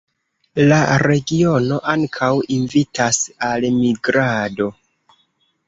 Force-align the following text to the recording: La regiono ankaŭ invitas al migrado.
La 0.69 0.77
regiono 1.01 1.77
ankaŭ 1.93 2.31
invitas 2.59 3.21
al 3.51 3.71
migrado. 3.79 4.71